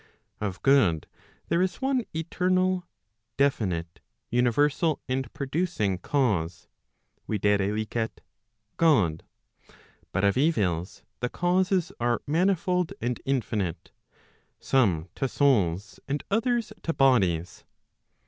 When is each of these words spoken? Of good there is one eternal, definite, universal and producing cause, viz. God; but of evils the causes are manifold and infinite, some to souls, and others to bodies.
Of 0.39 0.63
good 0.63 1.05
there 1.49 1.61
is 1.61 1.75
one 1.75 2.05
eternal, 2.11 2.87
definite, 3.37 3.99
universal 4.31 4.99
and 5.07 5.31
producing 5.31 5.99
cause, 5.99 6.67
viz. 7.29 7.87
God; 8.77 9.23
but 10.11 10.23
of 10.23 10.37
evils 10.37 11.03
the 11.19 11.29
causes 11.29 11.91
are 11.99 12.23
manifold 12.25 12.93
and 12.99 13.21
infinite, 13.25 13.91
some 14.59 15.07
to 15.13 15.27
souls, 15.27 15.99
and 16.07 16.23
others 16.31 16.73
to 16.81 16.93
bodies. 16.93 17.63